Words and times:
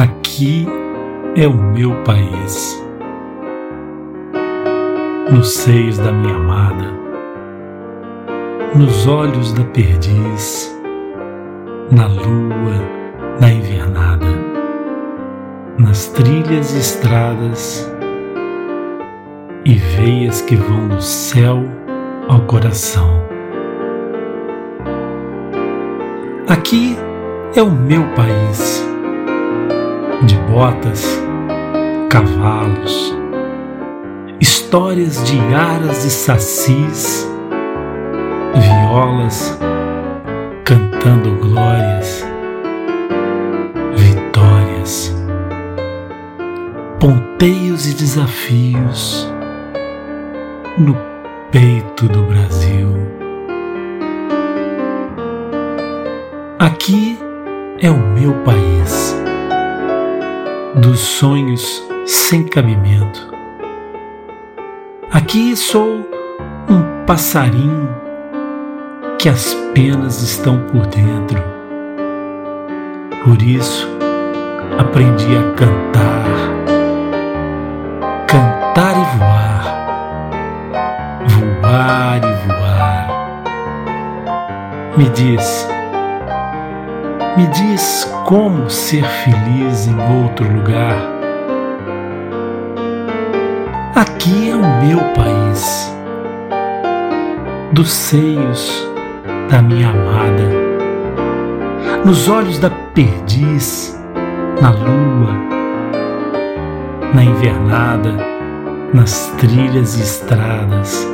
Aqui 0.00 0.66
é 1.36 1.46
o 1.46 1.52
meu 1.52 1.94
país. 2.04 2.82
Nos 5.30 5.56
seios 5.56 5.98
da 5.98 6.10
minha 6.10 6.36
amada, 6.36 6.86
nos 8.74 9.06
olhos 9.06 9.52
da 9.52 9.62
perdiz, 9.62 10.74
na 11.90 12.06
lua, 12.06 12.80
na 13.42 13.52
invernada, 13.52 14.24
nas 15.78 16.06
trilhas 16.06 16.72
e 16.72 16.78
estradas 16.78 17.92
e 19.66 19.74
veias 19.74 20.40
que 20.40 20.56
vão 20.56 20.88
do 20.88 21.02
céu 21.02 21.62
ao 22.26 22.40
coração. 22.46 23.22
Aqui 26.48 26.96
é 27.54 27.62
o 27.62 27.70
meu 27.70 28.02
país 28.14 28.79
de 30.22 30.36
botas, 30.50 31.18
cavalos, 32.10 33.16
histórias 34.38 35.22
de 35.24 35.38
aras 35.54 36.04
e 36.04 36.10
sacis, 36.10 37.26
violas 38.54 39.58
cantando 40.64 41.36
glórias, 41.36 42.26
vitórias, 43.96 45.14
ponteios 46.98 47.86
e 47.90 47.94
desafios 47.94 49.32
no 50.76 50.94
peito 51.50 52.06
do 52.08 52.22
Brasil. 52.24 52.88
Aqui 56.58 57.18
é 57.80 57.90
o 57.90 57.96
meu 57.96 58.34
país 58.44 59.09
dos 60.80 60.98
sonhos 61.00 61.82
sem 62.06 62.42
cabimento. 62.44 63.28
Aqui 65.12 65.54
sou 65.54 66.06
um 66.68 67.04
passarinho 67.06 67.94
que 69.18 69.28
as 69.28 69.52
penas 69.74 70.22
estão 70.22 70.58
por 70.66 70.86
dentro. 70.86 71.42
Por 73.24 73.42
isso 73.42 73.86
aprendi 74.78 75.36
a 75.36 75.52
cantar, 75.54 76.24
cantar 78.26 78.94
e 78.96 79.04
voar, 79.18 79.64
voar 81.60 82.20
e 82.24 82.32
voar. 82.46 83.06
Me 84.96 85.08
diz, 85.10 85.68
me 87.36 87.46
diz 87.48 88.10
como 88.24 88.68
ser 88.68 89.04
feliz 89.04 89.86
em 89.86 90.22
outro 90.22 90.44
lugar. 90.52 90.96
Aqui 93.94 94.50
é 94.50 94.54
o 94.54 94.84
meu 94.84 94.98
país, 95.14 95.94
dos 97.72 97.90
seios 97.90 98.88
da 99.48 99.62
minha 99.62 99.90
amada, 99.90 100.48
nos 102.04 102.28
olhos 102.28 102.58
da 102.58 102.70
perdiz, 102.70 103.98
na 104.60 104.70
lua, 104.70 105.34
na 107.14 107.24
invernada, 107.24 108.12
nas 108.92 109.26
trilhas 109.38 109.98
e 109.98 110.02
estradas, 110.02 111.06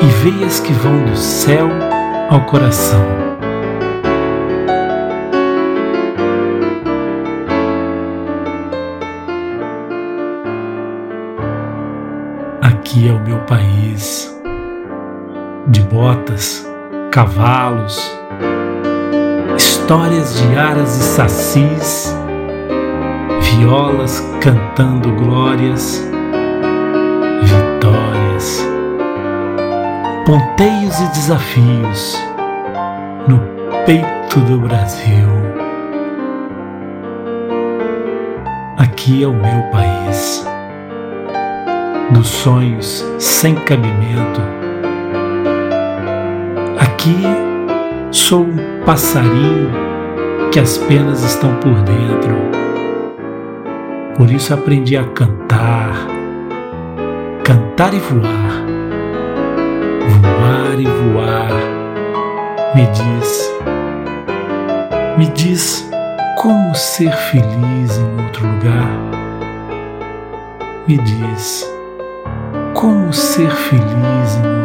e 0.00 0.06
veias 0.22 0.60
que 0.60 0.72
vão 0.72 1.04
do 1.04 1.16
céu 1.16 1.68
ao 2.30 2.40
coração. 2.42 3.27
Aqui 12.98 13.08
é 13.08 13.12
o 13.12 13.20
meu 13.20 13.38
país, 13.42 14.36
de 15.68 15.80
botas, 15.82 16.68
cavalos, 17.12 17.96
histórias 19.56 20.36
de 20.36 20.56
aras 20.56 20.96
e 20.96 21.02
sacis, 21.04 22.16
violas 23.40 24.18
cantando 24.40 25.12
glórias, 25.12 26.04
vitórias, 27.40 28.66
ponteios 30.26 30.98
e 30.98 31.06
desafios 31.12 32.18
no 33.28 33.38
peito 33.86 34.40
do 34.40 34.58
Brasil. 34.58 35.28
Aqui 38.76 39.22
é 39.22 39.28
o 39.28 39.34
meu 39.34 39.62
país 39.70 40.57
dos 42.10 42.26
sonhos 42.26 43.04
sem 43.18 43.54
cabimento. 43.54 44.40
Aqui 46.78 47.16
sou 48.10 48.42
um 48.42 48.56
passarinho 48.84 49.70
que 50.50 50.58
as 50.58 50.78
penas 50.78 51.22
estão 51.22 51.54
por 51.56 51.74
dentro. 51.82 52.36
Por 54.16 54.30
isso 54.30 54.52
aprendi 54.52 54.96
a 54.96 55.04
cantar, 55.04 55.94
cantar 57.44 57.94
e 57.94 57.98
voar, 57.98 58.64
voar 60.20 60.80
e 60.80 60.86
voar. 60.86 61.52
Me 62.74 62.86
diz, 62.86 63.52
me 65.16 65.26
diz 65.26 65.88
como 66.36 66.74
ser 66.74 67.12
feliz 67.12 67.98
em 67.98 68.24
outro 68.24 68.46
lugar. 68.46 68.90
Me 70.86 70.96
diz 70.96 71.77
como 72.78 73.12
ser 73.12 73.50
feliz 73.50 74.36
em. 74.44 74.57